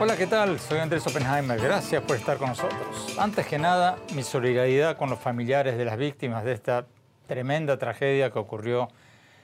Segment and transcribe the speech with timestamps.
[0.00, 0.60] Hola, ¿qué tal?
[0.60, 1.60] Soy Andrés Oppenheimer.
[1.60, 3.16] Gracias por estar con nosotros.
[3.18, 6.86] Antes que nada, mi solidaridad con los familiares de las víctimas de esta
[7.26, 8.88] tremenda tragedia que ocurrió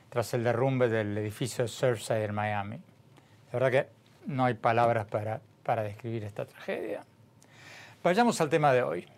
[0.09, 2.77] tras el derrumbe del edificio de Surfside en Miami.
[3.53, 3.89] La verdad que
[4.27, 7.05] no hay palabras para, para describir esta tragedia.
[8.05, 9.14] Vayamos al tema de hoy.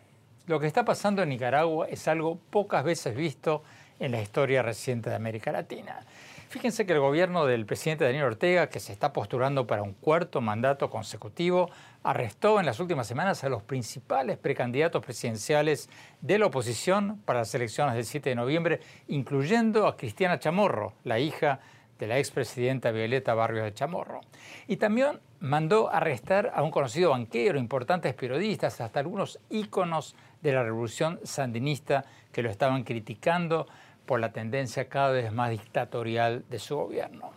[0.47, 3.65] Lo que está pasando en Nicaragua es algo pocas veces visto
[3.99, 6.01] en la historia reciente de América Latina.
[6.49, 10.41] Fíjense que el gobierno del presidente Daniel Ortega, que se está postulando para un cuarto
[10.41, 11.69] mandato consecutivo,
[12.05, 17.53] arrestó en las últimas semanas a los principales precandidatos presidenciales de la oposición para las
[17.57, 21.59] elecciones del 7 de noviembre, incluyendo a Cristiana Chamorro, la hija
[21.99, 24.21] de la expresidenta Violeta Barrios de Chamorro.
[24.69, 30.63] Y también mandó arrestar a un conocido banquero, importantes periodistas, hasta algunos íconos de la
[30.63, 33.67] revolución sandinista que lo estaban criticando
[34.07, 37.33] por la tendencia cada vez más dictatorial de su gobierno.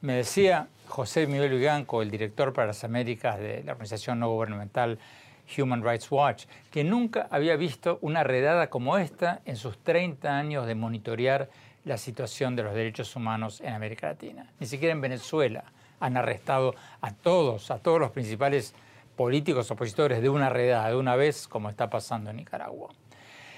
[0.00, 4.98] Me decía José Miguel Viganco, el director para las Américas de la organización no gubernamental
[5.56, 10.66] Human Rights Watch, que nunca había visto una redada como esta en sus 30 años
[10.66, 11.50] de monitorear
[11.84, 14.46] la situación de los derechos humanos en América Latina.
[14.60, 15.64] Ni siquiera en Venezuela
[16.02, 18.74] han arrestado a todos, a todos los principales
[19.16, 22.90] políticos opositores de una redada, de una vez, como está pasando en Nicaragua.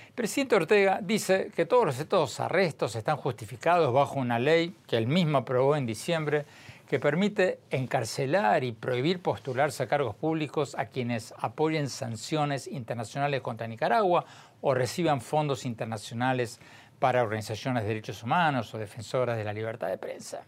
[0.08, 5.06] El presidente Ortega dice que todos estos arrestos están justificados bajo una ley que él
[5.06, 6.44] mismo aprobó en diciembre
[6.88, 13.66] que permite encarcelar y prohibir postularse a cargos públicos a quienes apoyen sanciones internacionales contra
[13.66, 14.26] Nicaragua
[14.60, 16.60] o reciban fondos internacionales
[16.98, 20.44] para organizaciones de derechos humanos o defensoras de la libertad de prensa.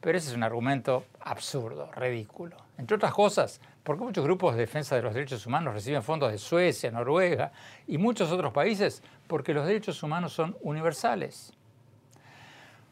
[0.00, 2.56] Pero ese es un argumento absurdo, ridículo.
[2.76, 6.38] Entre otras cosas, porque muchos grupos de defensa de los derechos humanos reciben fondos de
[6.38, 7.52] Suecia, Noruega
[7.86, 11.52] y muchos otros países, porque los derechos humanos son universales.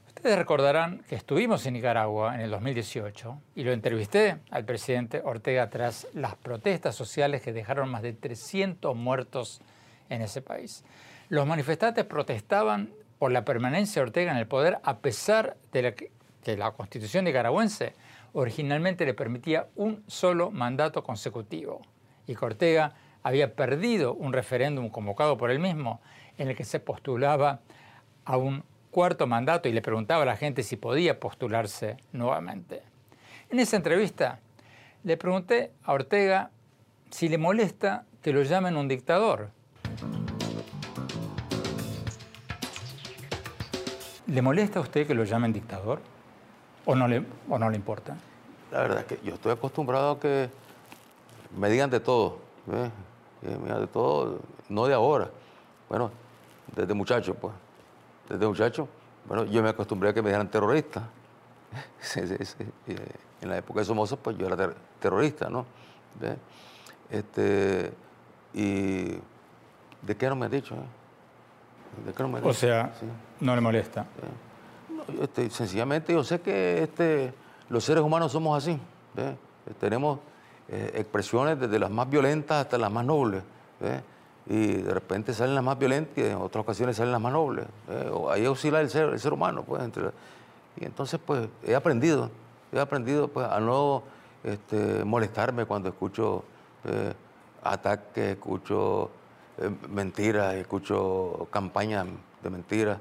[0.08, 5.68] Ustedes recordarán que estuvimos en Nicaragua en el 2018 y lo entrevisté al presidente Ortega
[5.70, 9.60] tras las protestas sociales que dejaron más de 300 muertos
[10.08, 10.82] en ese país.
[11.28, 15.94] Los manifestantes protestaban por la permanencia de Ortega en el poder a pesar de la
[16.46, 17.94] que la constitución nicaragüense
[18.32, 21.82] originalmente le permitía un solo mandato consecutivo
[22.28, 26.00] y Cortega había perdido un referéndum convocado por él mismo
[26.38, 27.62] en el que se postulaba
[28.24, 28.62] a un
[28.92, 32.84] cuarto mandato y le preguntaba a la gente si podía postularse nuevamente.
[33.50, 34.38] En esa entrevista
[35.02, 36.52] le pregunté a Ortega
[37.10, 39.50] si le molesta que lo llamen un dictador.
[44.28, 46.14] ¿Le molesta a usted que lo llamen dictador?
[46.86, 48.16] ¿O no le, o no le importa?
[48.70, 50.48] La verdad es que yo estoy acostumbrado a que
[51.56, 52.38] me digan de todo.
[53.42, 55.28] digan de todo, no de ahora.
[55.88, 56.10] Bueno,
[56.74, 57.52] desde muchacho, pues.
[58.28, 58.88] Desde muchacho,
[59.26, 61.02] bueno, yo me acostumbré a que me dijeran terrorista.
[62.86, 65.66] en la época de Somoza, pues yo era ter- terrorista, ¿no?
[67.10, 67.92] Este,
[68.54, 69.10] y
[70.02, 70.74] ¿de qué no me han dicho?
[70.74, 72.06] eh?
[72.06, 72.60] ¿De qué no me han O dicho?
[72.60, 73.06] sea, Sí.
[73.40, 74.06] no le molesta.
[75.22, 77.32] Este, sencillamente yo sé que este,
[77.68, 78.78] los seres humanos somos así.
[79.16, 79.36] Eh,
[79.80, 80.20] Tenemos
[80.68, 83.42] eh, expresiones desde las más violentas hasta las más nobles.
[84.48, 87.66] Y de repente salen las más violentas y en otras ocasiones salen las más nobles.
[88.30, 89.64] ahí oscila el ser, el ser humano.
[89.64, 89.82] Pues,
[90.80, 92.30] y entonces pues he aprendido,
[92.72, 94.02] he aprendido pues, a no
[94.44, 96.44] este, molestarme cuando escucho
[97.62, 99.10] ataques, escucho
[99.58, 102.06] eh, mentiras, escucho campañas
[102.42, 102.98] de mentiras.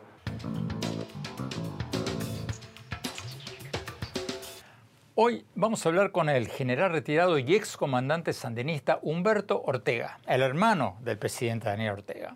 [5.18, 10.42] Hoy vamos a hablar con el general retirado y ex comandante sandinista Humberto Ortega, el
[10.42, 12.36] hermano del presidente Daniel Ortega.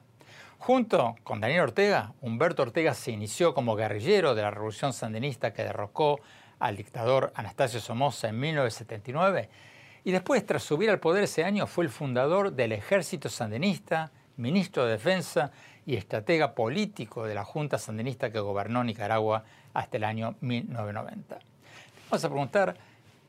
[0.60, 5.66] Junto con Daniel Ortega, Humberto Ortega se inició como guerrillero de la revolución sandinista que
[5.66, 6.22] derrocó
[6.58, 9.50] al dictador Anastasio Somoza en 1979
[10.06, 14.86] y después, tras subir al poder ese año, fue el fundador del ejército sandinista, ministro
[14.86, 15.52] de Defensa
[15.86, 19.44] y estratega político de la Junta Sandinista que gobernó Nicaragua
[19.74, 21.49] hasta el año 1990.
[22.10, 22.76] Vamos a preguntar,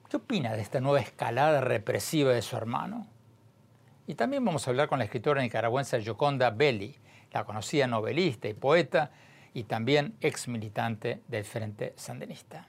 [0.09, 3.06] ¿qué opina de esta nueva escalada represiva de su hermano?
[4.06, 6.97] Y también vamos a hablar con la escritora nicaragüense Yoconda Belli,
[7.31, 9.11] la conocida novelista y poeta
[9.53, 12.69] y también ex militante del Frente Sandinista.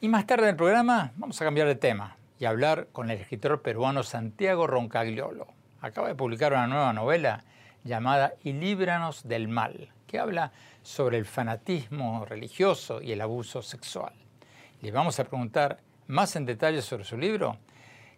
[0.00, 3.18] Y más tarde en el programa vamos a cambiar de tema y hablar con el
[3.18, 5.48] escritor peruano Santiago Roncagliolo.
[5.80, 7.42] Acaba de publicar una nueva novela
[7.82, 10.52] llamada Y líbranos del mal, que habla
[10.84, 14.12] sobre el fanatismo religioso y el abuso sexual.
[14.82, 17.56] Le vamos a preguntar más en detalle sobre su libro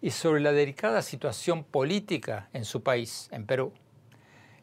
[0.02, 3.72] y sobre la delicada situación política en su país, en Perú.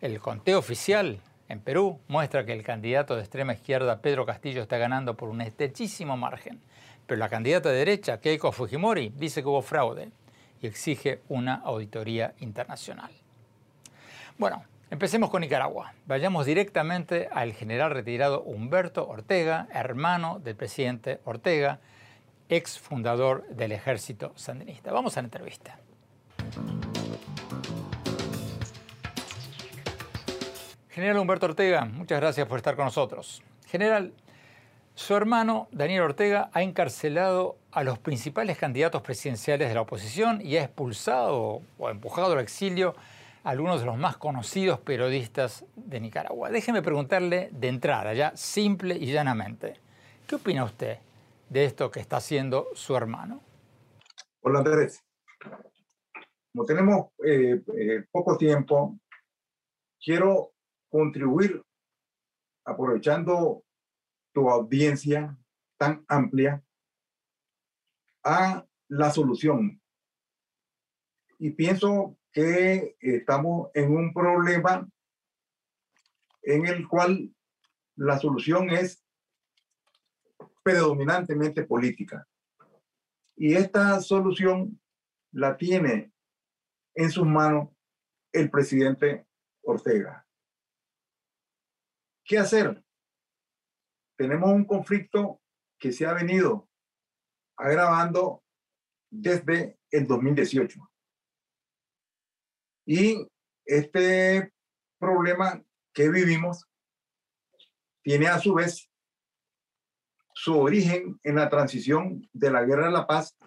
[0.01, 4.77] El conteo oficial en Perú muestra que el candidato de extrema izquierda, Pedro Castillo, está
[4.77, 6.59] ganando por un estrechísimo margen
[7.11, 10.11] pero la candidata de derecha, Keiko Fujimori, dice que hubo fraude
[10.61, 13.11] y exige una auditoría internacional.
[14.37, 15.93] Bueno, empecemos con Nicaragua.
[16.05, 21.79] Vayamos directamente al general retirado Humberto Ortega, hermano del presidente Ortega,
[22.49, 24.91] ex fundador del ejército sandinista.
[24.91, 25.79] Vamos a la entrevista.
[30.89, 33.41] General Humberto Ortega, muchas gracias por estar con nosotros.
[33.67, 34.13] General,
[34.93, 40.57] su hermano, Daniel Ortega, ha encarcelado a los principales candidatos presidenciales de la oposición y
[40.57, 42.93] ha expulsado o empujado al exilio
[43.43, 46.49] algunos de los más conocidos periodistas de Nicaragua.
[46.49, 49.79] Déjeme preguntarle de entrada, ya simple y llanamente,
[50.27, 50.99] ¿qué opina usted
[51.49, 53.41] de esto que está haciendo su hermano?
[54.41, 55.03] Hola Andrés.
[56.53, 58.99] Como tenemos eh, eh, poco tiempo,
[60.03, 60.53] quiero
[60.89, 61.63] contribuir
[62.65, 63.63] aprovechando
[64.33, 65.37] tu audiencia
[65.77, 66.61] tan amplia
[68.23, 69.81] a la solución.
[71.39, 74.87] Y pienso que estamos en un problema
[76.43, 77.33] en el cual
[77.95, 79.03] la solución es
[80.63, 82.27] predominantemente política.
[83.35, 84.79] Y esta solución
[85.31, 86.11] la tiene
[86.95, 87.69] en sus manos
[88.31, 89.25] el presidente
[89.63, 90.25] Ortega.
[92.23, 92.83] ¿Qué hacer?
[94.21, 95.41] tenemos un conflicto
[95.79, 96.69] que se ha venido
[97.57, 98.43] agravando
[99.09, 100.90] desde el 2018.
[102.93, 103.25] Y
[103.65, 104.51] este
[104.99, 106.67] problema que vivimos
[108.03, 108.91] tiene a su vez
[110.33, 113.37] su origen en la transición de la Guerra de la Paz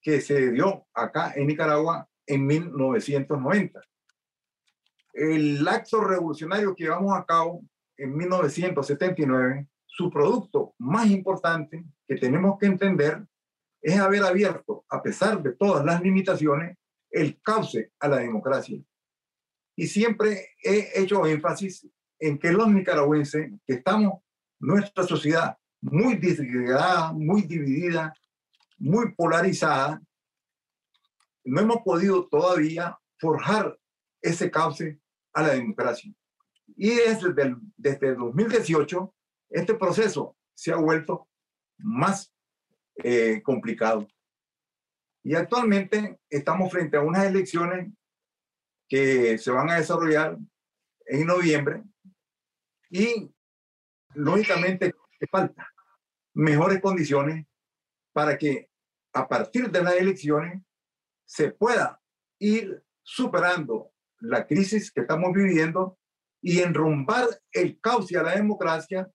[0.00, 3.80] que se dio acá en Nicaragua en 1990.
[5.14, 7.64] El acto revolucionario que llevamos a cabo
[7.96, 13.20] en 1979 su producto más importante que tenemos que entender
[13.82, 16.78] es haber abierto, a pesar de todas las limitaciones,
[17.10, 18.80] el cauce a la democracia.
[19.76, 24.22] Y siempre he hecho énfasis en que los nicaragüenses, que estamos,
[24.58, 28.12] nuestra sociedad muy disgregada, muy dividida,
[28.78, 30.02] muy polarizada,
[31.44, 33.78] no hemos podido todavía forjar
[34.20, 35.00] ese cauce
[35.32, 36.12] a la democracia.
[36.76, 39.14] Y desde el, desde el 2018
[39.50, 41.28] este proceso se ha vuelto
[41.78, 42.32] más
[43.02, 44.06] eh, complicado.
[45.22, 47.92] Y actualmente estamos frente a unas elecciones
[48.88, 50.36] que se van a desarrollar
[51.06, 51.82] en noviembre
[52.90, 53.32] y
[54.14, 54.94] lógicamente
[55.30, 55.68] falta
[56.34, 57.46] mejores condiciones
[58.12, 58.68] para que
[59.12, 60.62] a partir de las elecciones
[61.24, 62.00] se pueda
[62.38, 65.98] ir superando la crisis que estamos viviendo
[66.42, 69.10] y enrumbar el cauce a la democracia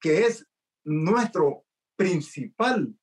[0.00, 0.46] que es
[0.84, 1.64] nuestro
[1.96, 2.94] principal,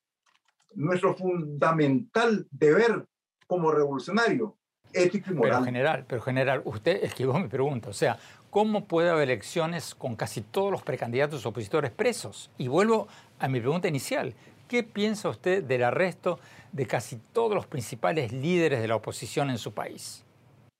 [0.76, 3.06] nuestro fundamental deber
[3.48, 4.58] como revolucionario,
[4.94, 5.52] ético y moral.
[5.52, 8.18] Pero general, pero general, usted esquivó mi pregunta, o sea,
[8.50, 12.52] ¿cómo puede haber elecciones con casi todos los precandidatos opositores presos?
[12.58, 13.08] Y vuelvo
[13.40, 14.34] a mi pregunta inicial,
[14.68, 16.40] ¿qué piensa usted del arresto
[16.72, 20.24] de casi todos los principales líderes de la oposición en su país?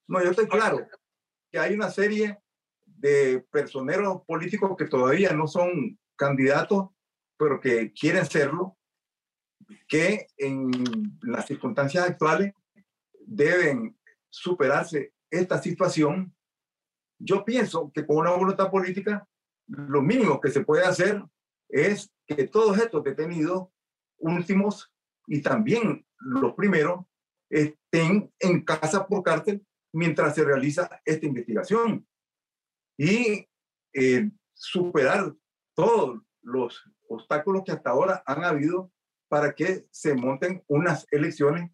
[0.08, 0.86] No, yo estoy claro
[1.52, 2.40] que hay una serie
[2.86, 6.90] de personeros políticos que todavía no son candidatos,
[7.38, 8.78] pero que quieren serlo,
[9.88, 10.72] que en
[11.22, 12.54] las circunstancias actuales
[13.26, 13.98] deben
[14.30, 16.36] superarse esta situación.
[17.20, 19.28] Yo pienso que con una voluntad política,
[19.68, 21.24] lo mínimo que se puede hacer
[21.70, 23.70] es que todos estos detenidos
[24.18, 24.92] últimos
[25.28, 27.06] y también los primeros
[27.50, 32.08] estén en casa por cárcel mientras se realiza esta investigación.
[32.98, 33.48] y
[33.94, 35.34] eh, superar
[35.74, 38.92] todos los obstáculos que hasta ahora han habido
[39.36, 41.70] para que se monten unas elecciones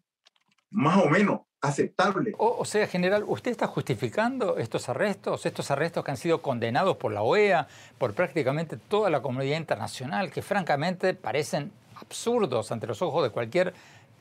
[0.70, 2.34] más o menos aceptables.
[2.38, 7.12] O, sea, general, ¿usted está justificando estos arrestos, estos arrestos que han sido condenados por
[7.12, 13.22] la OEA, por prácticamente toda la comunidad internacional, que francamente parecen absurdos ante los ojos
[13.22, 13.74] de cualquier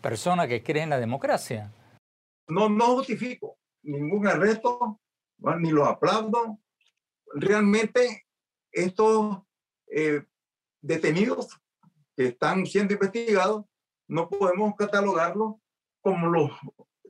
[0.03, 1.71] persona que cree en la democracia?
[2.47, 5.01] No, no justifico ningún arresto,
[5.57, 6.59] ni lo aplaudo.
[7.33, 8.27] Realmente
[8.71, 9.39] estos
[9.87, 10.25] eh,
[10.79, 11.59] detenidos
[12.15, 13.65] que están siendo investigados,
[14.07, 15.55] no podemos catalogarlos
[16.01, 16.51] como los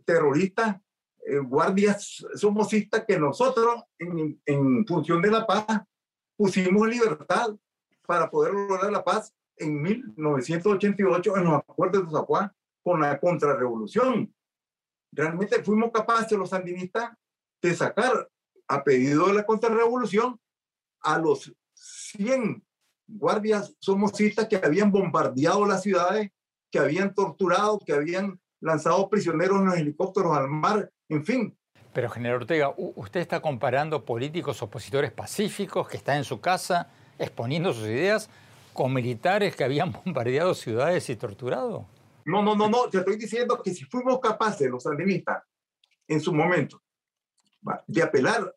[0.06, 0.78] terroristas,
[1.26, 5.66] eh, guardias somocistas que nosotros, en, en, función de la paz,
[6.36, 7.56] pusimos libertad
[8.06, 12.52] para poder lograr la paz en 1988 en los acuerdos de Zapuán
[12.84, 14.34] con la contrarrevolución.
[15.12, 17.12] Realmente fuimos capaces los sandinistas
[17.62, 18.30] de sacar
[18.68, 20.40] a pedido de la contrarrevolución
[21.02, 22.64] a los 100
[23.08, 26.32] guardias somocistas que habían bombardeado las ciudades,
[26.70, 31.58] que habían torturado, que habían lanzado prisioneros en los helicópteros al mar, en fin.
[31.94, 36.90] Pero, general Ortega, usted está comparando políticos opositores pacíficos que están en su casa
[37.20, 38.30] exponiendo sus ideas
[38.74, 41.86] con militares que habían bombardeado ciudades y torturado.
[42.26, 45.44] No, no, no, no, te estoy diciendo que si fuimos capaces, los sandinistas,
[46.08, 46.82] en su momento,
[47.88, 48.56] de apelar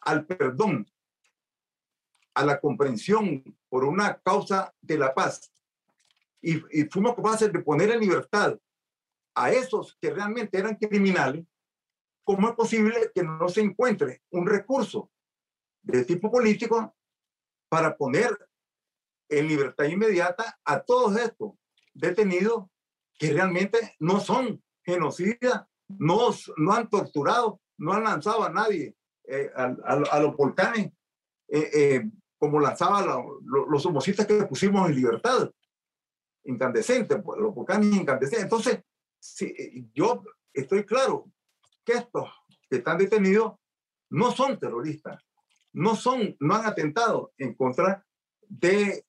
[0.00, 0.86] al perdón,
[2.34, 5.52] a la comprensión por una causa de la paz,
[6.40, 8.58] y, y fuimos capaces de poner en libertad
[9.34, 11.44] a esos que realmente eran criminales,
[12.24, 15.10] ¿cómo es posible que no se encuentre un recurso
[15.82, 16.94] de tipo político
[17.68, 18.36] para poner
[19.28, 21.52] en libertad inmediata a todos estos
[21.94, 22.66] detenidos
[23.18, 29.50] que realmente no son genocidas, no, no han torturado, no han lanzado a nadie eh,
[29.54, 30.92] a, los volcanes
[31.48, 32.10] eh, eh,
[32.42, 33.06] como lanzaban
[33.44, 35.48] los homocitas que pusimos en libertad,
[36.42, 38.42] incandescentes, pues, los volcanes incandescentes.
[38.42, 38.80] Entonces,
[39.20, 41.30] si, yo estoy claro
[41.84, 42.28] que estos
[42.68, 43.52] que están detenidos
[44.10, 45.22] no son terroristas,
[45.72, 48.04] no, son, no han atentado en contra
[48.48, 49.06] de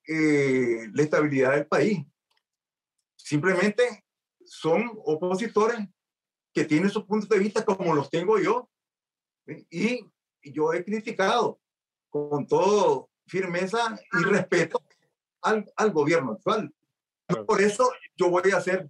[0.93, 2.05] la estabilidad del país.
[3.15, 4.05] Simplemente
[4.45, 5.79] son opositores
[6.53, 8.69] que tienen sus puntos de vista como los tengo yo.
[9.71, 10.05] Y
[10.43, 11.59] yo he criticado
[12.11, 14.81] con todo firmeza y respeto
[15.41, 16.73] al, al gobierno actual.
[17.47, 18.89] Por eso yo voy a ser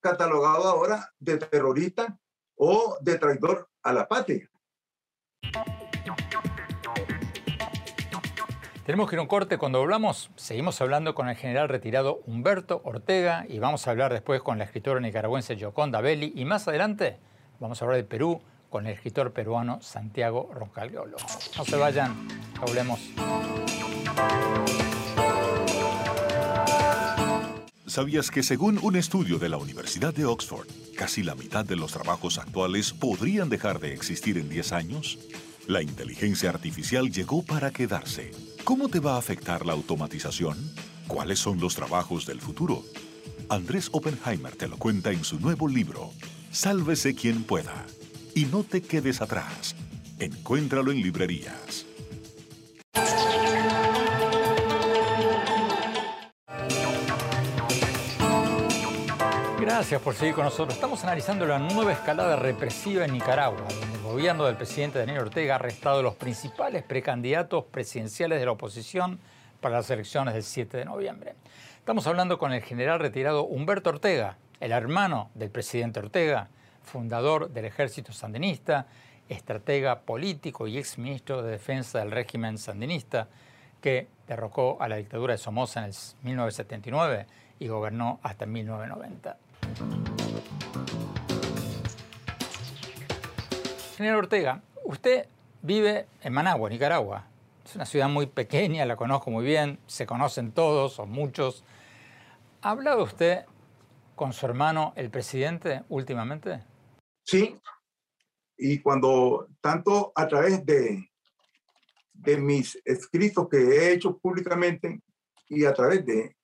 [0.00, 2.18] catalogado ahora de terrorista
[2.56, 4.48] o de traidor a la patria.
[8.84, 9.58] Tenemos que ir a un corte.
[9.58, 14.42] Cuando hablamos, seguimos hablando con el general retirado Humberto Ortega y vamos a hablar después
[14.42, 17.20] con la escritora nicaragüense Gioconda Belli y más adelante
[17.60, 21.18] vamos a hablar de Perú con el escritor peruano Santiago Roncalgiolo.
[21.58, 22.26] No se vayan,
[22.58, 23.00] hablemos.
[27.86, 31.92] ¿Sabías que según un estudio de la Universidad de Oxford, casi la mitad de los
[31.92, 35.18] trabajos actuales podrían dejar de existir en 10 años?
[35.68, 38.30] La inteligencia artificial llegó para quedarse
[38.64, 40.56] ¿Cómo te va a afectar la automatización?
[41.06, 42.82] ¿Cuáles son los trabajos del futuro?
[43.50, 46.10] Andrés Oppenheimer te lo cuenta en su nuevo libro,
[46.50, 47.84] Sálvese quien pueda.
[48.34, 49.76] Y no te quedes atrás.
[50.18, 51.86] Encuéntralo en librerías.
[59.60, 60.74] Gracias por seguir con nosotros.
[60.74, 65.54] Estamos analizando la nueva escalada represiva en Nicaragua, donde el gobierno del presidente Daniel Ortega
[65.54, 69.20] ha arrestado a los principales precandidatos presidenciales de la oposición
[69.60, 71.34] para las elecciones del 7 de noviembre.
[71.78, 76.48] Estamos hablando con el general retirado Humberto Ortega, el hermano del presidente Ortega,
[76.84, 78.86] fundador del ejército sandinista,
[79.28, 83.28] estratega político y exministro de defensa del régimen sandinista,
[83.80, 87.26] que derrocó a la dictadura de Somoza en el 1979
[87.58, 89.36] y gobernó hasta 1990.
[93.96, 95.26] Señor Ortega, usted
[95.62, 97.24] vive en Managua, Nicaragua.
[97.64, 101.64] Es una ciudad muy pequeña, la conozco muy bien, se conocen todos o muchos.
[102.62, 103.44] ¿Ha hablado usted
[104.16, 106.60] con su hermano, el presidente, últimamente?
[107.24, 107.58] Sí,
[108.56, 111.10] y cuando tanto a través de,
[112.12, 115.00] de mis escritos que he hecho públicamente
[115.48, 116.36] y a través de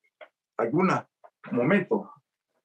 [0.56, 1.04] algunos
[1.52, 2.08] momentos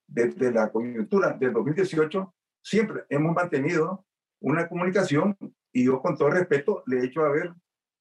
[0.08, 4.06] desde la coyuntura del 2018, siempre hemos mantenido
[4.40, 5.38] una comunicación
[5.72, 7.54] y yo con todo respeto le he hecho a ver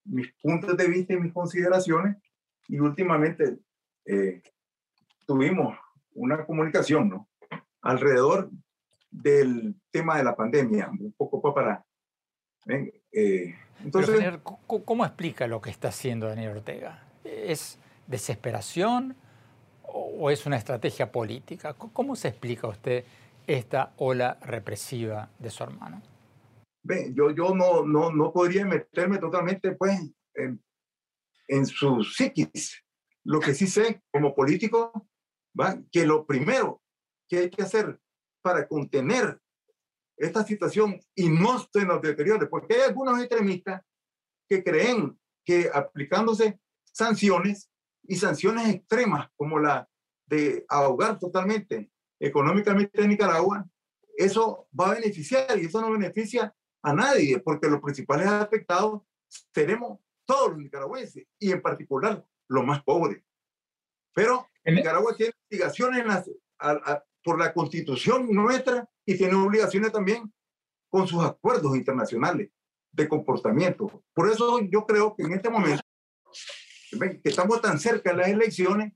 [0.05, 2.17] mis puntos de vista y mis consideraciones
[2.69, 3.59] y últimamente
[4.05, 4.43] eh,
[5.27, 5.77] tuvimos
[6.15, 7.29] una comunicación ¿no?
[7.81, 8.51] alrededor
[9.13, 11.85] del tema de la pandemia, un poco para
[12.67, 13.55] Eh,
[13.85, 17.07] entonces, ¿cómo explica lo que está haciendo Daniel Ortega?
[17.25, 19.15] ¿Es desesperación
[19.83, 21.75] o es una estrategia política?
[21.75, 23.05] ¿Cómo se explica usted
[23.47, 26.01] esta ola represiva de su hermano?
[27.15, 30.01] yo, yo no, no, no podría meterme totalmente pues,
[30.35, 30.63] en,
[31.49, 32.83] en su psiquis.
[33.25, 35.07] Lo que sí sé como político,
[35.59, 35.79] ¿va?
[35.93, 36.81] que lo primero
[37.29, 38.01] que hay que hacer
[38.43, 39.41] para contener
[40.17, 43.83] esta situación y no se nos deteriore, porque hay algunos extremistas
[44.49, 47.71] que creen que aplicándose sanciones
[48.05, 49.89] y sanciones extremas como la
[50.27, 53.67] de ahogar totalmente económicamente a Nicaragua,
[54.17, 59.03] eso va a beneficiar y eso no beneficia a nadie, porque los principales afectados
[59.53, 63.25] seremos todos los nicaragüenses y en particular los más pobres.
[64.15, 66.05] Pero Nicaragua tiene obligaciones
[67.23, 70.33] por la constitución nuestra y tiene obligaciones también
[70.89, 72.51] con sus acuerdos internacionales
[72.93, 74.05] de comportamiento.
[74.13, 75.83] Por eso yo creo que en este momento,
[76.91, 78.93] que estamos tan cerca de las elecciones,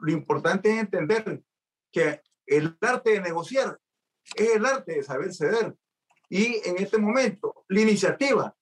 [0.00, 1.42] lo importante es entender
[1.90, 3.78] que el arte de negociar
[4.34, 5.74] es el arte de saber ceder.
[6.28, 8.54] Y en este momento, la iniciativa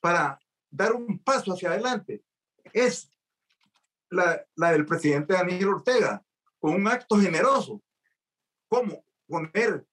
[0.00, 0.38] para
[0.70, 2.22] dar un paso hacia adelante
[2.72, 3.10] es
[4.10, 6.22] la, la del presidente Daniel Ortega,
[6.58, 7.82] con un acto generoso,
[8.68, 9.86] como poner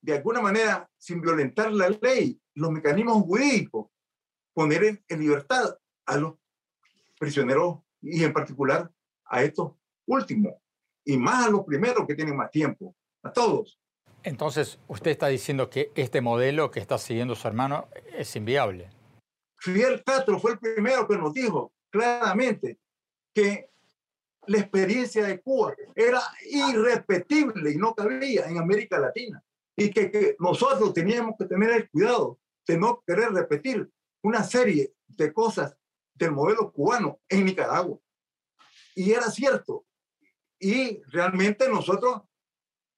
[0.00, 3.86] de alguna manera, sin violentar la ley, los mecanismos jurídicos,
[4.52, 6.34] poner en, en libertad a los
[7.18, 8.90] prisioneros y en particular
[9.24, 9.72] a estos
[10.06, 10.54] últimos
[11.04, 13.78] y más a los primeros que tienen más tiempo, a todos.
[14.22, 18.90] Entonces, usted está diciendo que este modelo que está siguiendo su hermano es inviable.
[19.58, 22.78] Fidel Castro fue el primero que nos dijo claramente
[23.34, 23.70] que
[24.46, 26.20] la experiencia de Cuba era
[26.50, 29.42] irrepetible y no cabía en América Latina
[29.76, 33.90] y que, que nosotros teníamos que tener el cuidado de no querer repetir
[34.22, 35.76] una serie de cosas
[36.14, 37.98] del modelo cubano en Nicaragua.
[38.94, 39.84] Y era cierto,
[40.58, 42.22] y realmente nosotros,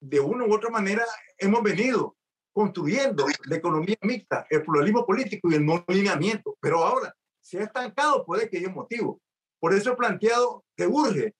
[0.00, 1.04] de una u otra manera,
[1.38, 2.16] hemos venido
[2.52, 6.56] construyendo la economía mixta, el pluralismo político y el no alineamiento.
[6.60, 9.20] Pero ahora se ha estancado, que haya motivo.
[9.58, 11.34] Por eso he planteado que urge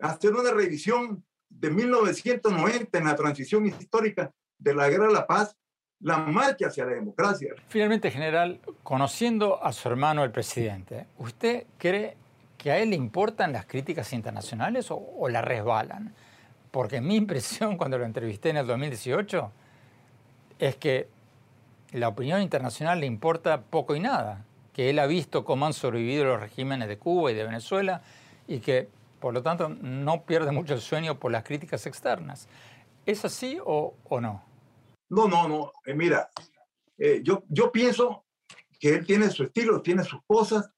[0.00, 5.56] hacer una revisión de 1990 en la transición histórica de la guerra de la paz,
[6.00, 7.54] la marcha hacia la democracia.
[7.68, 12.16] Finalmente, general, conociendo a su hermano el presidente, ¿usted cree
[12.62, 16.14] que a él le importan las críticas internacionales o, la resbalan.
[16.70, 19.50] Porque mi impresión cuando lo entrevisté en el 2018
[20.60, 21.08] es que
[21.90, 26.24] la opinión internacional le importa poco y nada, que él ha visto cómo han sobrevivido
[26.24, 28.02] los regímenes de Cuba y de Venezuela
[28.46, 28.88] y que
[29.20, 32.48] por lo tanto no pierde mucho el sueño por las críticas externas.
[33.06, 34.44] ¿Es así o, no?
[35.10, 35.72] No, no, no.
[35.84, 36.30] Eh, mira,
[36.98, 38.24] eh, yo, yo pienso
[38.80, 40.70] que él tiene su estilo, tiene sus cosas,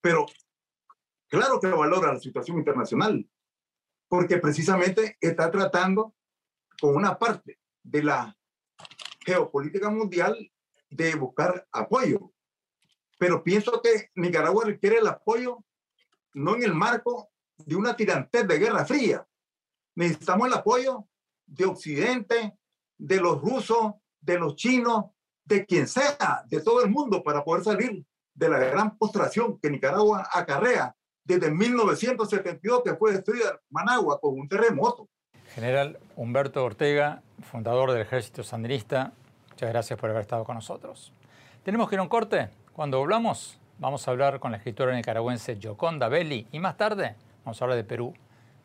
[0.00, 0.26] pero
[1.30, 3.24] Claro que valora la situación internacional,
[4.08, 6.16] porque precisamente está tratando
[6.80, 8.36] con una parte de la
[9.24, 10.50] geopolítica mundial
[10.88, 12.32] de buscar apoyo.
[13.16, 15.64] Pero pienso que Nicaragua requiere el apoyo
[16.34, 19.26] no en el marco de una tirantez de guerra fría.
[19.96, 21.06] Necesitamos el apoyo
[21.46, 22.56] de Occidente,
[22.98, 25.06] de los rusos, de los chinos,
[25.44, 29.70] de quien sea, de todo el mundo, para poder salir de la gran postración que
[29.70, 35.08] Nicaragua acarrea desde 1972 que fue destruida Managua con un terremoto.
[35.54, 39.12] General Humberto Ortega, fundador del Ejército Sandinista,
[39.50, 41.12] muchas gracias por haber estado con nosotros.
[41.64, 42.48] Tenemos que ir a un corte.
[42.72, 47.60] Cuando volvamos, vamos a hablar con la escritora nicaragüense Gioconda Belli y más tarde vamos
[47.60, 48.14] a hablar de Perú.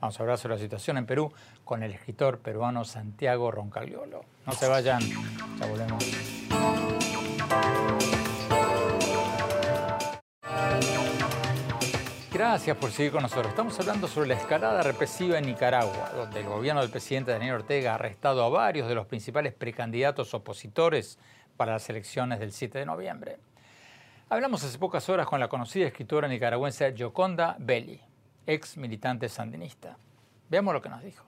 [0.01, 1.31] Vamos a hablar sobre la situación en Perú
[1.63, 4.25] con el escritor peruano Santiago Roncagliolo.
[4.45, 5.01] No se vayan,
[5.57, 6.03] ya volvemos.
[12.31, 13.47] Gracias por seguir con nosotros.
[13.47, 17.93] Estamos hablando sobre la escalada represiva en Nicaragua, donde el gobierno del presidente Daniel Ortega
[17.93, 21.17] ha arrestado a varios de los principales precandidatos opositores
[21.55, 23.39] para las elecciones del 7 de noviembre.
[24.27, 28.01] Hablamos hace pocas horas con la conocida escritora nicaragüense Gioconda Belli,
[28.47, 29.97] ex militante sandinista.
[30.49, 31.23] Veamos lo que nos dijo.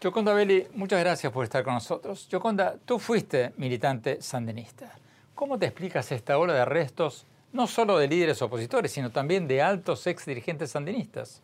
[0.00, 2.26] Gioconda Belli, muchas gracias por estar con nosotros.
[2.28, 4.90] Gioconda, tú fuiste militante sandinista.
[5.36, 9.62] ¿Cómo te explicas esta ola de arrestos, no solo de líderes opositores, sino también de
[9.62, 11.40] altos ex dirigentes sandinistas?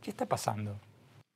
[0.00, 0.78] ¿Qué está pasando?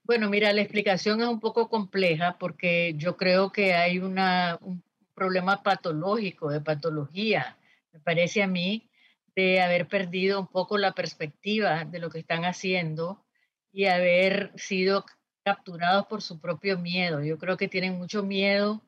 [0.05, 4.83] Bueno, mira, la explicación es un poco compleja porque yo creo que hay un
[5.15, 7.57] problema patológico, de patología,
[7.91, 8.91] me parece a mí,
[9.35, 13.25] de haber perdido un poco la perspectiva de lo que están haciendo
[13.73, 15.07] y haber sido
[15.43, 17.23] capturados por su propio miedo.
[17.23, 18.83] Yo creo que tienen mucho miedo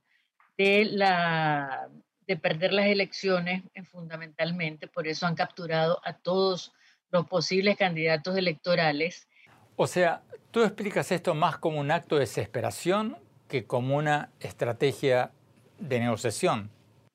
[0.56, 1.88] de, la,
[2.26, 6.72] de perder las elecciones eh, fundamentalmente, por eso han capturado a todos
[7.10, 9.28] los posibles candidatos electorales.
[9.76, 10.22] O sea,
[10.56, 15.30] tú explicas esto más como un acto de desesperación que como una estrategia
[15.78, 16.70] de negociación.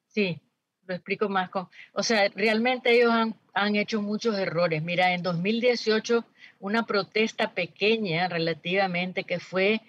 [0.09, 0.39] Sí,
[0.85, 1.67] lo explico más con...
[1.93, 4.83] O sea, realmente ellos han, han hecho muchos errores.
[4.83, 6.23] Mira, en 2018
[6.59, 9.81] una protesta pequeña relativamente que fue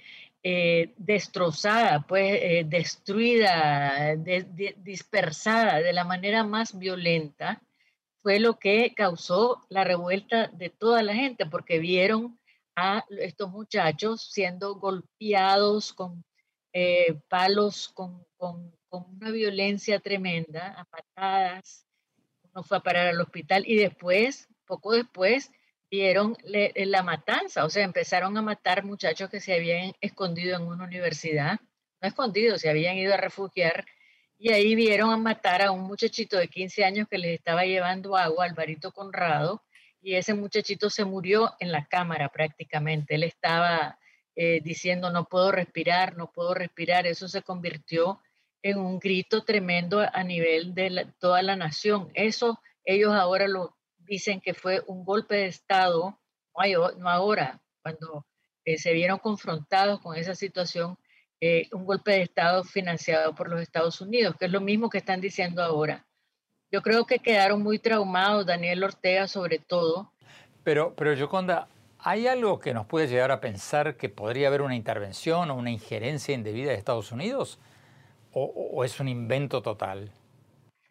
[0.42, 4.16] eh, destrozada, pues eh, destruida,
[4.78, 7.60] dispersada de la manera más violenta,
[8.22, 12.38] fue lo que causó la revuelta de toda la gente, porque vieron
[12.76, 16.24] a estos muchachos siendo golpeados con
[16.72, 21.86] eh, palos, con, con, una violencia tremenda, a patadas.
[22.42, 25.50] Uno fue a parar al hospital y después, poco después,
[25.90, 30.62] vieron eh, la matanza, o sea, empezaron a matar muchachos que se habían escondido en
[30.62, 31.60] una universidad,
[32.00, 33.84] no escondidos, se habían ido a refugiar,
[34.38, 38.16] y ahí vieron a matar a un muchachito de 15 años que les estaba llevando
[38.16, 39.62] agua, Alvarito Conrado,
[40.02, 43.98] y ese muchachito se murió en la cámara prácticamente, él estaba
[44.34, 48.20] eh, diciendo no puedo respirar, no puedo respirar, eso se convirtió
[48.62, 54.40] en un grito tremendo a nivel de toda la nación, eso ellos ahora lo dicen
[54.40, 56.18] que fue un golpe de Estado,
[56.98, 58.26] no, ahora, cuando
[58.64, 60.98] eh, se vieron confrontados con esa situación,
[61.40, 64.98] eh, un golpe de Estado financiado por los Estados Unidos, que es lo mismo que
[64.98, 66.06] están diciendo ahora.
[66.72, 70.10] Yo creo que quedaron muy traumados, Daniel Ortega sobre todo.
[70.64, 74.74] Pero, pero Yoconda, ¿hay algo que nos puede llegar a pensar que podría haber una
[74.74, 77.58] intervención o una injerencia indebida de Estados Unidos?
[78.34, 80.10] o es un invento total?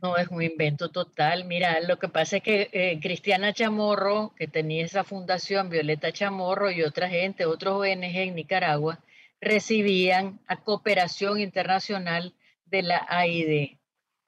[0.02, 1.46] No, es un invento total.
[1.46, 6.72] Mira, lo que pasa es que eh, Cristiana Chamorro, que tenía esa fundación, Violeta Chamorro
[6.72, 9.00] y otra gente, otros ONG en Nicaragua,
[9.40, 12.34] recibían a cooperación internacional
[12.66, 13.78] de la AID,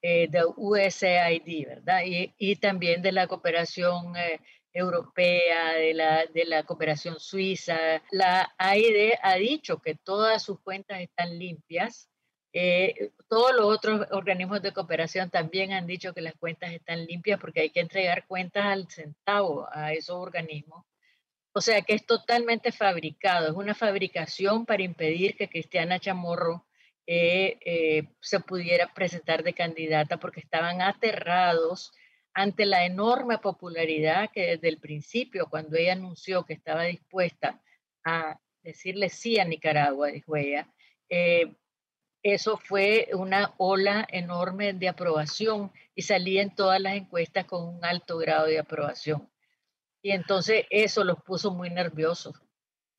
[0.03, 2.01] eh, de USAID, ¿verdad?
[2.05, 4.39] Y, también de la cooperación eh,
[4.73, 8.03] europea, de la, de la cooperación suiza.
[8.11, 12.07] La AID ha dicho que todas sus cuentas están limpias
[12.55, 17.39] eh, todos los otros organismos de cooperación también han dicho que las cuentas están limpias
[17.39, 20.85] porque hay que entregar cuentas al centavo a esos organismos.
[21.53, 26.65] O sea que es totalmente fabricado, es una fabricación para impedir que Cristiana Chamorro
[27.05, 31.91] eh, eh, se pudiera presentar de candidata porque estaban aterrados
[32.33, 37.61] ante la enorme popularidad que desde el principio, cuando ella anunció que estaba dispuesta
[38.03, 40.67] a decirle sí a Nicaragua, dijo ella,
[42.23, 47.83] eso fue una ola enorme de aprobación y salía en todas las encuestas con un
[47.83, 49.29] alto grado de aprobación.
[50.01, 52.42] Y entonces eso los puso muy nerviosos.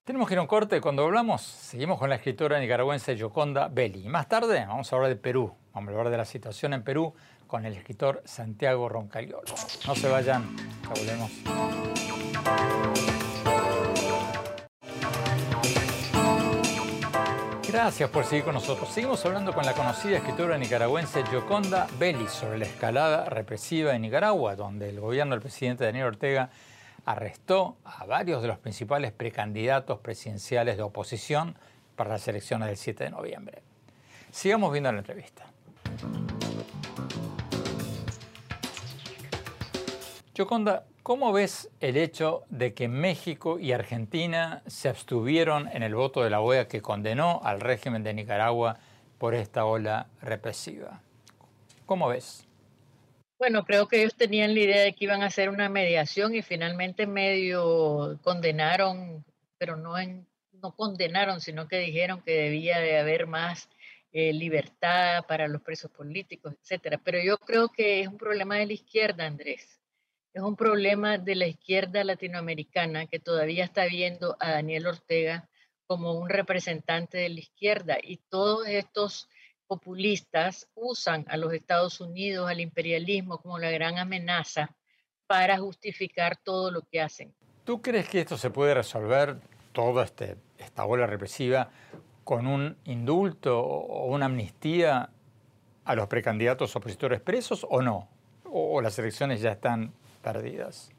[0.04, 0.82] Tenemos que ir a un corte.
[0.82, 4.04] Cuando hablamos, seguimos con la escritora nicaragüense Yoconda Belli.
[4.04, 5.54] Y más tarde vamos a hablar de Perú.
[5.72, 7.14] Vamos a hablar de la situación en Perú
[7.46, 9.40] con el escritor Santiago Roncaliolo.
[9.86, 10.44] No se vayan,
[10.82, 11.30] ya volvemos.
[17.66, 18.90] Gracias por seguir con nosotros.
[18.90, 24.54] Seguimos hablando con la conocida escritora nicaragüense Gioconda Belli sobre la escalada represiva en Nicaragua,
[24.54, 26.50] donde el gobierno del presidente Daniel Ortega
[27.04, 31.56] arrestó a varios de los principales precandidatos presidenciales de oposición
[31.96, 33.62] para las elecciones del 7 de noviembre.
[34.30, 35.44] Sigamos viendo la entrevista.
[40.34, 46.24] Gioconda, ¿Cómo ves el hecho de que México y Argentina se abstuvieron en el voto
[46.24, 48.78] de la OEA que condenó al régimen de Nicaragua
[49.18, 51.02] por esta ola represiva?
[51.84, 52.46] ¿Cómo ves?
[53.38, 56.42] Bueno, creo que ellos tenían la idea de que iban a hacer una mediación y
[56.42, 59.24] finalmente medio condenaron,
[59.58, 59.94] pero no,
[60.52, 63.68] no condenaron, sino que dijeron que debía de haber más
[64.12, 67.00] eh, libertad para los presos políticos, etcétera.
[67.02, 69.80] Pero yo creo que es un problema de la izquierda, Andrés
[70.34, 75.48] es un problema de la izquierda latinoamericana que todavía está viendo a Daniel Ortega
[75.86, 79.28] como un representante de la izquierda y todos estos
[79.66, 84.74] populistas usan a los Estados Unidos, al imperialismo como la gran amenaza
[85.26, 87.34] para justificar todo lo que hacen.
[87.64, 89.38] ¿Tú crees que esto se puede resolver,
[89.72, 91.70] toda este, esta ola represiva,
[92.22, 95.10] con un indulto o una amnistía
[95.84, 98.08] a los precandidatos opositores presos o no?
[98.44, 100.93] ¿O las elecciones ya están perdidas?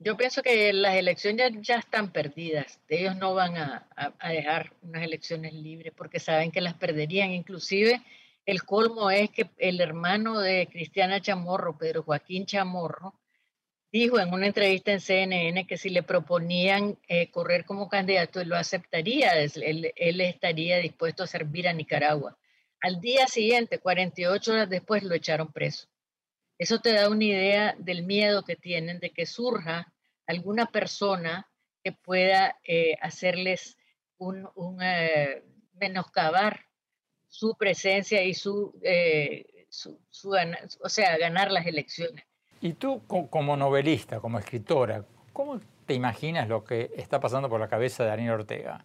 [0.00, 2.80] Yo pienso que las elecciones ya, están perdidas.
[2.88, 3.88] Ellos no van a,
[4.28, 7.32] dejar unas elecciones libres porque saben que las perderían.
[7.32, 8.00] Inclusive
[8.46, 13.14] el colmo es que el hermano de Cristiana Chamorro, Pedro Joaquín Chamorro,
[13.90, 18.48] dijo en una entrevista en CNN que si le proponían eh, correr como candidato, él
[18.50, 22.38] lo aceptaría, él, él, estaría dispuesto a servir a Nicaragua.
[22.80, 25.88] Al día siguiente, 48 horas después, lo echaron preso.
[26.58, 29.92] Eso te da una idea del miedo que tienen de que surja
[30.26, 31.48] alguna persona
[31.82, 33.78] que pueda eh, hacerles
[34.18, 34.48] un,
[34.82, 35.44] eh,
[35.74, 36.66] menoscabar
[37.28, 38.74] su presencia y su,
[39.68, 39.98] su,
[40.82, 42.24] o sea, ganar las elecciones.
[42.60, 47.68] Y tú como novelista, como escritora, ¿cómo te imaginas lo que está pasando por la
[47.68, 48.84] cabeza de Daniel Ortega?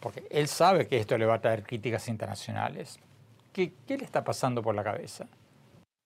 [0.00, 2.98] Porque él sabe que esto le va a traer críticas internacionales.
[3.52, 5.28] ¿Qué, qué le está pasando por la cabeza?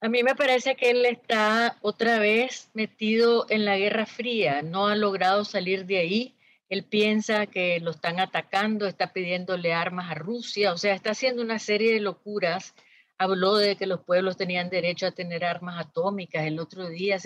[0.06, 4.86] A mí me parece que él está otra vez metido en la Guerra Fría, no
[4.86, 6.36] ha logrado salir de ahí.
[6.68, 11.42] Él piensa que lo están atacando, está pidiéndole armas a Rusia, o sea, está haciendo
[11.42, 12.72] una serie de locuras
[13.18, 17.18] habló de que los pueblos tenían derecho a tener armas atómicas, el otro día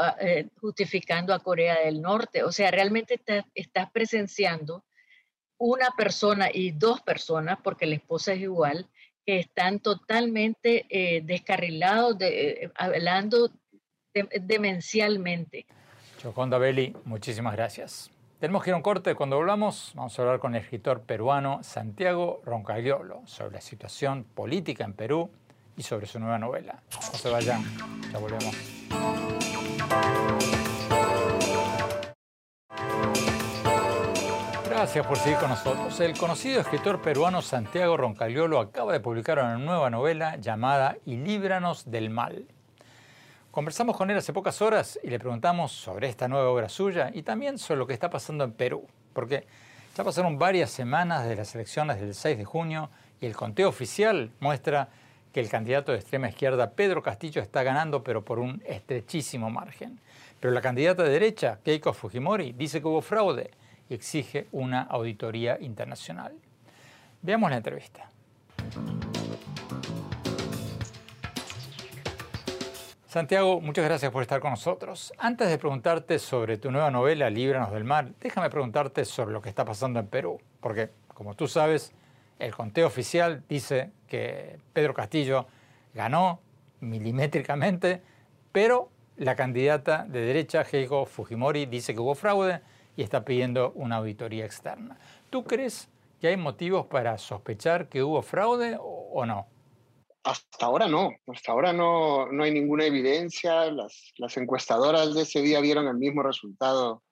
[0.00, 2.42] ah, eh, justificando a Corea del Norte.
[2.42, 3.20] O sea, realmente
[3.54, 4.82] estás presenciando
[5.56, 8.88] una persona y dos personas, porque la esposa es igual,
[9.28, 13.50] que están totalmente eh, descarrilados, de, eh, hablando
[14.40, 15.66] demencialmente.
[16.16, 18.10] Choconda Belli, muchísimas gracias.
[18.40, 19.14] Tenemos que ir a un corte.
[19.14, 24.84] Cuando volvamos, vamos a hablar con el escritor peruano Santiago Roncagliolo sobre la situación política
[24.84, 25.28] en Perú
[25.76, 26.82] y sobre su nueva novela.
[26.94, 27.62] No se vayan,
[28.10, 28.56] ya volvemos.
[34.78, 35.98] Gracias por seguir con nosotros.
[35.98, 41.90] El conocido escritor peruano Santiago Roncagliolo acaba de publicar una nueva novela llamada Y líbranos
[41.90, 42.46] del mal.
[43.50, 47.24] Conversamos con él hace pocas horas y le preguntamos sobre esta nueva obra suya y
[47.24, 49.48] también sobre lo que está pasando en Perú, porque
[49.96, 52.88] ya pasaron varias semanas de las elecciones del 6 de junio
[53.20, 54.90] y el conteo oficial muestra
[55.32, 59.98] que el candidato de extrema izquierda, Pedro Castillo, está ganando, pero por un estrechísimo margen.
[60.38, 63.50] Pero la candidata de derecha, Keiko Fujimori, dice que hubo fraude
[63.88, 66.34] y exige una auditoría internacional.
[67.22, 68.08] Veamos la entrevista.
[73.06, 75.12] Santiago, muchas gracias por estar con nosotros.
[75.16, 79.48] Antes de preguntarte sobre tu nueva novela, Líbranos del Mar, déjame preguntarte sobre lo que
[79.48, 81.92] está pasando en Perú, porque como tú sabes,
[82.38, 85.46] el conteo oficial dice que Pedro Castillo
[85.94, 86.40] ganó
[86.80, 88.02] milimétricamente,
[88.52, 92.60] pero la candidata de derecha, Keiko Fujimori, dice que hubo fraude
[92.98, 94.98] y está pidiendo una auditoría externa.
[95.30, 95.88] ¿Tú crees
[96.20, 99.46] que hay motivos para sospechar que hubo fraude o no?
[100.24, 103.70] Hasta ahora no, hasta ahora no, no hay ninguna evidencia.
[103.70, 107.04] Las, las encuestadoras de ese día vieron el mismo resultado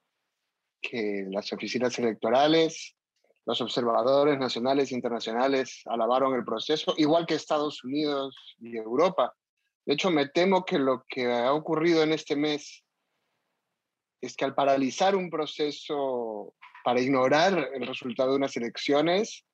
[0.82, 2.96] que las oficinas electorales.
[3.44, 9.36] Los observadores nacionales e internacionales alabaron el proceso, igual que Estados Unidos y Europa.
[9.84, 12.82] De hecho, me temo que lo que ha ocurrido en este mes
[14.26, 19.44] es que al paralizar un proceso para ignorar el resultado de unas elecciones,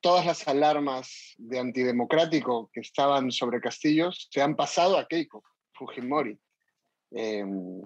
[0.00, 6.38] todas las alarmas de antidemocrático que estaban sobre Castillos se han pasado a Keiko Fujimori.
[7.12, 7.80] Em,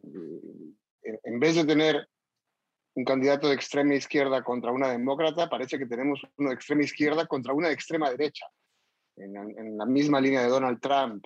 [1.02, 2.08] en vez de tener
[2.94, 7.26] un candidato de extrema izquierda contra una demócrata, parece que tenemos uno de extrema izquierda
[7.26, 8.46] contra una de extrema derecha,
[9.16, 11.24] en, la misma línea de Donald Trump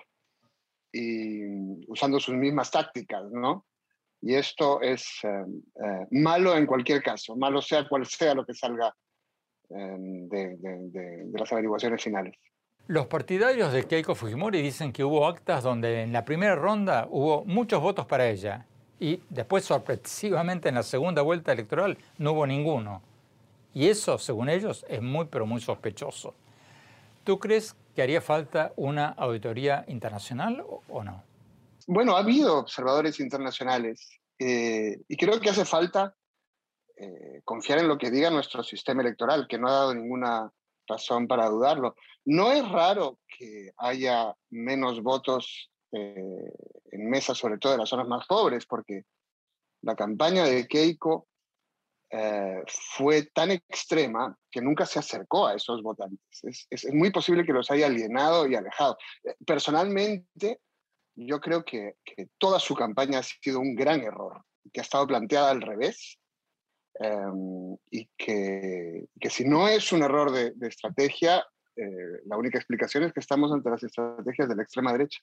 [0.93, 3.65] y usando sus mismas tácticas, ¿no?
[4.23, 8.55] Y esto es em, eh, malo en cualquier caso, malo sea cual sea lo que
[8.55, 8.95] salga
[9.75, 12.35] Em, de, las averiguaciones finales.
[12.89, 17.45] Los partidarios de Keiko Fujimori dicen que hubo actas donde en la primera ronda hubo
[17.45, 18.67] muchos votos para ella
[19.01, 23.03] y después sorpresivamente en la segunda vuelta electoral no hubo ninguno.
[23.73, 26.35] Y eso, según ellos, es muy pero muy sospechoso.
[27.25, 31.23] ¿Tú crees que haría falta una auditoría internacional o, no?
[31.95, 36.17] Bueno, ha habido observadores internacionales eh, y creo que hace falta
[36.97, 40.51] eh, confiar en lo que diga nuestro sistema electoral, que no ha dado ninguna
[40.89, 41.95] razón para dudarlo.
[42.25, 46.51] No es raro que haya menos votos eh,
[46.93, 49.03] en mesas, sobre todo en las zonas más pobres, porque
[49.83, 51.29] la campaña de Keiko
[52.09, 56.41] eh, fue tan extrema que nunca se acercó a esos votantes.
[56.71, 58.97] Es, muy posible que los haya alienado y alejado.
[59.47, 60.61] Personalmente,
[61.15, 65.07] yo creo que, que toda su campaña ha sido un gran error, que ha estado
[65.07, 66.19] planteada al revés
[66.95, 71.45] Em, y que, que, si no es un error de, estrategia,
[71.75, 75.21] eh, la única explicación es que estamos ante las estrategias de la extrema derecha.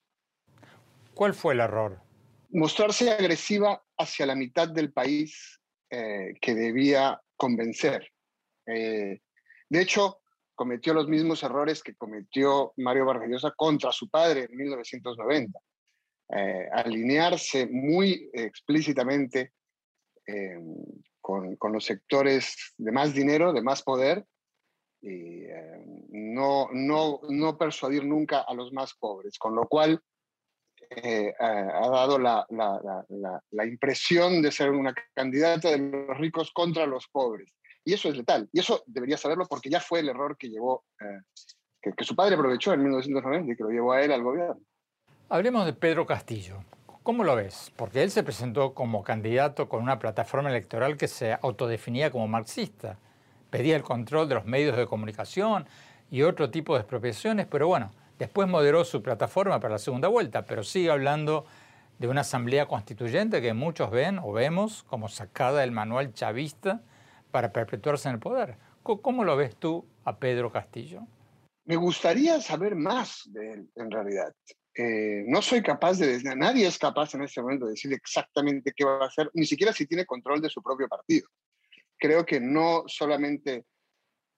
[1.13, 1.99] ¿Cuál fue el error?
[2.49, 5.59] Mostrarse agresiva hacia la mitad del país
[5.91, 8.09] eh, que debía convencer.
[8.65, 9.19] Eh,
[9.69, 10.21] de hecho,
[10.55, 15.59] cometió los mismos errores que cometió Mario Vargas Llosa contra su padre en 1990.
[16.29, 19.53] Eh, alinearse muy explícitamente
[21.19, 24.23] con, con, los sectores de más dinero, de más poder,
[25.01, 25.45] y
[26.09, 30.03] no, no, no persuadir nunca a los más pobres, con lo cual
[30.89, 36.87] eh, ha dado la, la, la, impresión de ser una candidata de los ricos contra
[36.87, 37.53] los pobres.
[37.85, 38.49] Y eso es letal.
[38.51, 41.19] Y eso debería saberlo porque ya fue el error que llevó, eh,
[41.81, 44.59] que, su padre aprovechó en 1990 y que lo llevó a él al gobierno.
[45.29, 46.63] Hablemos de Pedro Castillo.
[47.03, 47.71] ¿Cómo lo ves?
[47.75, 52.97] Porque él se presentó como candidato con una plataforma electoral que se autodefinía como marxista.
[53.49, 55.65] Pedía el control de los medios de comunicación
[56.11, 60.43] y otro tipo de expropiaciones, pero bueno, Después moderó su plataforma para la segunda vuelta,
[60.43, 61.45] pero sigue hablando
[61.99, 66.81] de una asamblea constituyente que muchos ven o vemos como sacada del manual chavista
[67.31, 68.57] para perpetuarse en el poder.
[68.83, 71.07] ¿Cómo lo ves tú a Pedro Castillo?
[71.63, 74.33] Me gustaría saber más de él, en realidad.
[74.81, 78.85] Eh, no soy capaz de nadie es capaz en este momento de decir exactamente qué
[78.85, 81.27] va a hacer, ni siquiera si tiene control de su propio partido.
[81.97, 83.65] Creo que no solamente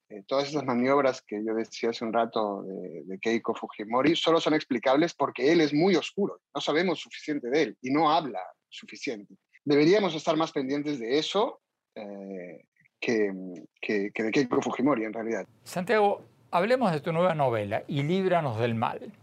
[0.10, 4.56] eh, todas esas maniobras que yo decía hace un rato de, Keiko Fujimori solo son
[4.56, 9.36] explicables porque él es muy oscuro, no sabemos suficiente de él y no habla suficiente.
[9.64, 11.62] Deberíamos estar más pendientes de eso
[11.94, 12.66] eh,
[13.00, 13.32] que,
[13.80, 15.46] que, que de Keiko Fujimori en realidad.
[15.66, 19.14] Santiago, hablemos de tu nueva novela y líbranos del mal.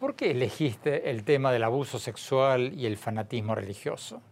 [0.00, 4.22] ¿Por qué elegiste el tema del abuso sexual y el fanatismo religioso?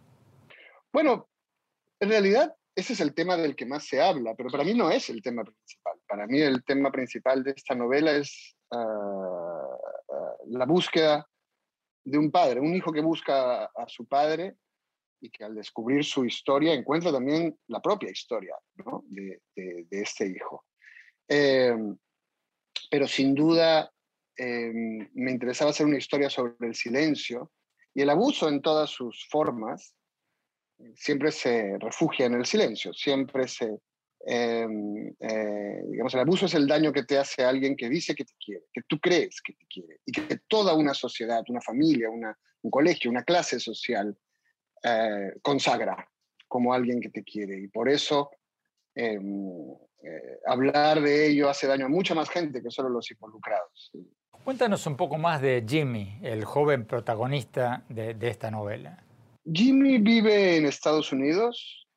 [0.91, 1.29] Bueno,
[1.99, 4.89] en realidad ese es el tema del que más se habla, pero para mí no
[4.89, 5.99] es el tema principal.
[6.07, 9.77] Para mí el tema principal de esta novela es ah,
[10.11, 11.29] ah, la búsqueda
[12.03, 14.55] de un padre, un hijo que busca a su padre
[15.21, 18.55] y que al descubrir su historia encuentra también la propia historia
[19.03, 20.65] de, este hijo.
[21.27, 21.95] Em,
[22.89, 23.91] pero sin duda
[24.39, 27.51] em, me interesaba hacer una historia sobre el silencio
[27.93, 29.95] y el abuso en todas sus formas
[30.95, 33.79] siempre se refugia en el silencio, siempre se,
[34.25, 38.25] em, eh, digamos, el abuso es el daño que te hace alguien que dice que
[38.25, 42.09] te quiere, que tú crees que te quiere, y que toda una sociedad, una familia,
[42.09, 44.17] un colegio, una clase social
[44.83, 46.09] eh, consagra
[46.47, 47.59] como alguien que te quiere.
[47.59, 48.31] Y por eso
[48.95, 49.71] em,
[50.03, 53.91] eh, hablar de ello hace daño a mucha más gente que solo los involucrados.
[54.49, 58.97] Cuéntanos un poco más de Jimmy, el joven protagonista de esta novela.
[59.45, 61.87] Jimmy vive en Estados Unidos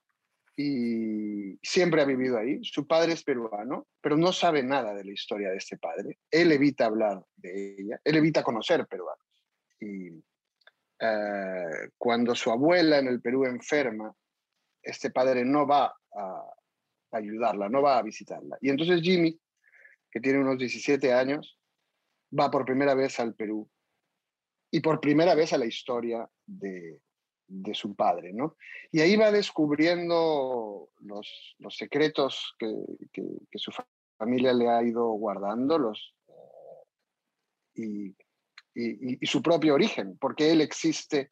[0.54, 2.62] y siempre ha vivido ahí.
[2.62, 6.18] Su padre es peruano, pero no sabe nada de la historia de este padre.
[6.30, 9.26] Él evita hablar de ella, él evita conocer peruanos.
[9.80, 10.08] Y
[11.00, 14.14] eh, cuando su abuela en el Perú enferma,
[14.82, 16.42] este padre no va a
[17.12, 18.58] ayudarla, no va a visitarla.
[18.60, 19.40] Y entonces Jimmy,
[20.10, 21.58] que tiene unos 17 años,
[22.38, 23.68] va por primera vez al Perú
[24.70, 27.00] y por primera vez a la historia de,
[27.46, 28.56] de su padre, ¿no?
[28.90, 32.72] Y ahí va descubriendo los, los secretos que,
[33.12, 33.72] que, su
[34.16, 36.14] familia le ha ido guardando los,
[37.74, 38.14] y,
[38.74, 41.30] y, su propio origen, porque él existe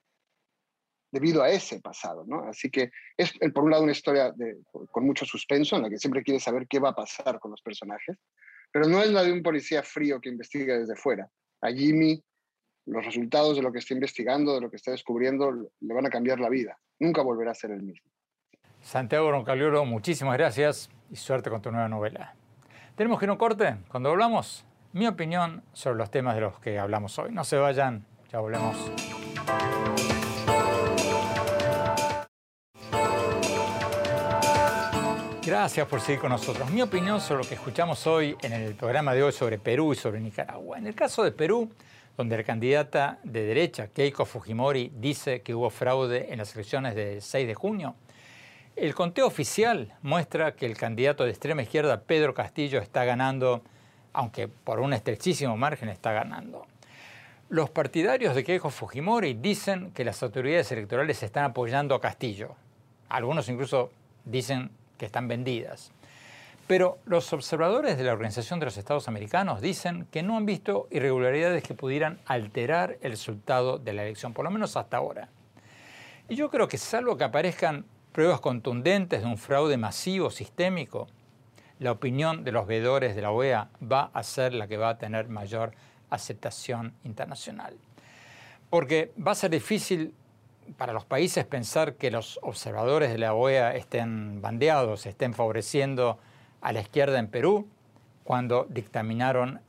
[1.10, 2.44] debido a ese pasado, ¿no?
[2.44, 4.34] Así que es, por un lado, una historia
[4.90, 7.62] con mucho suspenso, en la que siempre quiere saber qué va a pasar con los
[7.62, 8.18] personajes,
[8.72, 11.30] pero no es la de un policía frío que investiga desde fuera.
[11.62, 12.22] A Jimmy
[12.86, 16.10] los resultados de lo que está investigando, de lo que está descubriendo, le van a
[16.10, 16.78] cambiar la vida.
[16.98, 18.10] Nunca volverá a ser el mismo.
[18.80, 22.34] Santiago Roncalioro, muchísimas gracias y suerte con tu nueva novela.
[22.96, 23.76] Tenemos que no corte.
[23.88, 27.32] Cuando hablamos, mi opinión sobre los temas de los que hablamos hoy.
[27.32, 28.76] No se vayan, ya volvemos.
[35.42, 36.70] Gracias por seguir con nosotros.
[36.70, 39.96] Mi opinión sobre lo que escuchamos hoy en el programa de hoy sobre Perú y
[39.96, 40.76] sobre Nicaragua.
[40.76, 41.70] En el caso de Perú,
[42.14, 47.22] donde la candidata de derecha, Keiko Fujimori, dice que hubo fraude en las elecciones del
[47.22, 47.94] 6 de junio.
[48.76, 53.62] El conteo oficial muestra que el candidato de extrema izquierda, Pedro Castillo, está ganando,
[54.12, 56.66] aunque por un estrechísimo margen está ganando.
[57.48, 62.56] Los partidarios de Keiko Fujimori dicen que las autoridades electorales están apoyando a Castillo.
[63.08, 63.90] Algunos incluso
[64.26, 64.70] dicen
[65.00, 65.92] que están vendidas.
[66.66, 70.88] Pero los observadores de la Organización de los Estados Americanos dicen que no han visto
[70.90, 75.30] irregularidades que pudieran alterar el resultado de la elección, por lo menos hasta ahora.
[76.28, 81.08] Y yo creo que salvo que aparezcan pruebas contundentes de un fraude masivo, sistémico,
[81.78, 84.98] la opinión de los veedores de la OEA va a ser la que va a
[84.98, 85.72] tener mayor
[86.10, 87.74] aceptación internacional.
[88.68, 90.12] Porque va a ser difícil
[90.76, 96.18] para los países pensar que los observadores de la OEA estén bandeados, estén favoreciendo
[96.60, 97.68] a la izquierda en Perú
[98.24, 99.60] cuando dictaminaron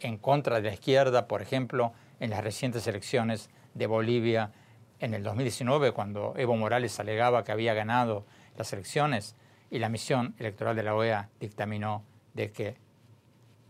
[0.00, 4.52] en contra de la izquierda, por ejemplo, en las recientes elecciones de Bolivia
[4.98, 8.24] en el 2019, cuando Evo Morales alegaba que había ganado
[8.56, 9.36] las elecciones
[9.70, 12.76] y la misión electoral de la OEA dictaminó de que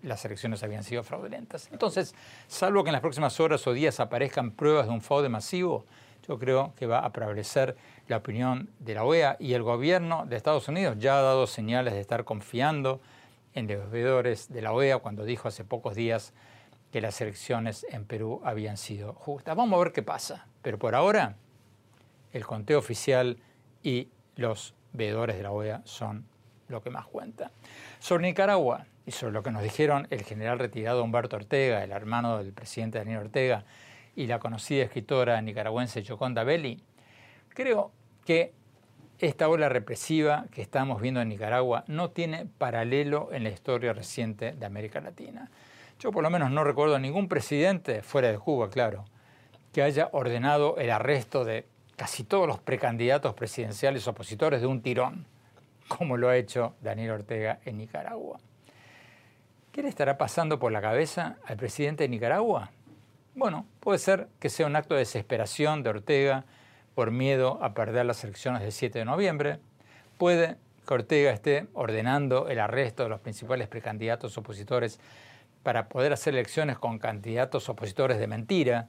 [0.02, 1.68] las elecciones habían sido fraudulentas.
[1.72, 2.14] Entonces,
[2.48, 5.84] salvo que en las próximas horas o días aparezcan pruebas de un fraude masivo,
[6.30, 7.76] yo creo que va a prevalecer
[8.06, 11.92] la opinión de la OEA y el gobierno de Estados Unidos ya ha dado señales
[11.92, 13.00] de estar confiando
[13.52, 16.32] en los veedores de la OEA cuando dijo hace pocos días
[16.92, 19.56] que las elecciones en Perú habían sido justas.
[19.56, 21.34] Vamos a ver qué pasa, pero por ahora
[22.32, 23.36] el conteo oficial
[23.82, 24.06] y
[24.36, 26.26] los veedores de la OEA son
[26.68, 27.50] lo que más cuenta.
[27.98, 32.38] Sobre Nicaragua y sobre lo que nos dijeron el general retirado Humberto Ortega, el hermano
[32.38, 33.64] del presidente Daniel Ortega,
[34.20, 36.78] y la conocida escritora nicaragüense Choconda Belli,
[37.48, 37.90] creo
[38.26, 38.52] que
[39.18, 44.52] esta ola represiva que estamos viendo en Nicaragua no tiene paralelo en la historia reciente
[44.52, 45.50] de América Latina.
[45.98, 49.06] Yo por lo menos no recuerdo ningún presidente, fuera de Cuba, claro,
[49.72, 51.66] que haya ordenado el arresto de
[51.96, 55.24] casi todos los precandidatos presidenciales opositores de un tirón,
[55.88, 58.38] como lo ha hecho Daniel Ortega en Nicaragua.
[59.72, 62.70] ¿Qué le estará pasando por la cabeza al presidente de Nicaragua?
[63.34, 66.44] Bueno, puede ser que sea un acto de desesperación de Ortega
[66.96, 69.60] por miedo a perder las elecciones del 7 de noviembre.
[70.18, 70.56] Puede
[70.86, 74.98] que Ortega esté ordenando el arresto de los principales precandidatos opositores
[75.62, 78.88] para poder hacer elecciones con candidatos opositores de mentira,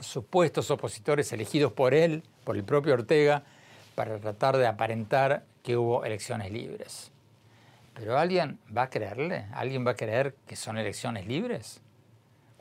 [0.00, 3.44] supuestos opositores elegidos por él, por el propio Ortega,
[3.94, 7.12] para tratar de aparentar que hubo elecciones libres.
[7.94, 11.80] Pero alguien va a creerle, alguien va a creer que son elecciones libres,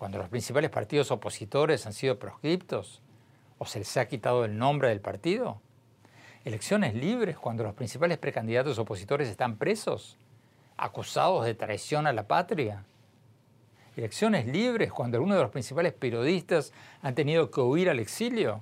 [0.04, 3.02] cuando los principales partidos opositores han sido proscriptos
[3.58, 5.62] o se les ha quitado el nombre del partido.
[6.44, 10.18] Elecciones libres cuando los principales precandidatos opositores están presos,
[10.76, 12.84] acusados de traición a la patria
[13.96, 18.62] elecciones libres cuando algunos de los principales periodistas han tenido que huir al exilio?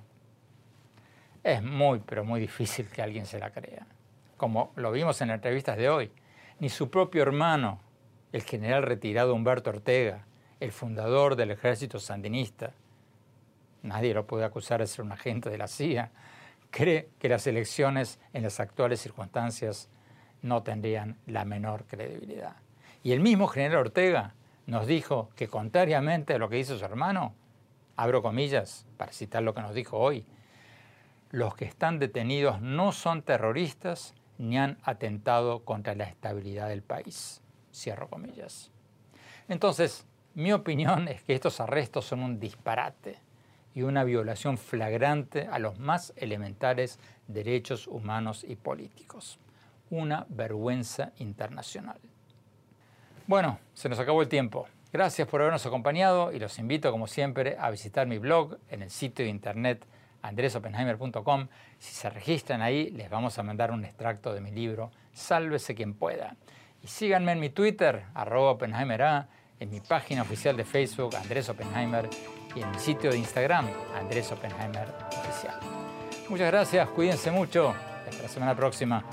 [1.44, 3.88] Es muy, pero muy difícil que alguien se la crea.
[4.38, 6.12] Como lo vimos en las entrevistas de hoy,
[6.60, 7.80] ni su propio hermano,
[8.32, 10.28] el general retirado Humberto Ortega,
[10.62, 12.72] el fundador del ejército sandinista,
[13.82, 16.12] nadie lo puede acusar de ser un agente de la CIA,
[16.70, 19.90] cree que las elecciones en las actuales circunstancias
[20.44, 22.56] no tendrían la menor credibilidad.
[23.04, 24.36] Y el mismo general Ortega
[24.68, 27.34] nos dijo que contrariamente a lo que hizo su hermano,
[27.96, 30.28] abro comillas para citar lo que nos dijo hoy,
[31.32, 37.42] los que están detenidos no son terroristas ni han atentado contra la estabilidad del país.
[37.74, 38.70] Cierro comillas.
[39.48, 43.20] Entonces, mi opinión es que estos arrestos son un disparate
[43.74, 49.40] y una violación flagrante a los más elementales derechos humanos y políticos.
[49.90, 52.00] Una vergüenza internacional.
[53.28, 54.68] Bueno, se nos acabó el tiempo.
[54.94, 58.90] Gracias por habernos acompañado y los invito, como siempre, a visitar mi blog en el
[58.90, 59.86] sitio de internet
[60.22, 61.48] andresopenheimer.com.
[61.80, 65.94] Si se registran ahí, les vamos a mandar un extracto de mi libro, Sálvese quien
[65.94, 66.36] pueda.
[66.84, 68.58] Y síganme en mi Twitter, arroba
[69.62, 72.10] en mi página oficial de Facebook, Andrés Oppenheimer,
[72.56, 75.60] y en mi sitio de Instagram, Andrés Oppenheimer Oficial.
[76.28, 77.74] Muchas gracias, cuídense mucho.
[78.10, 79.06] Hasta la semana próxima.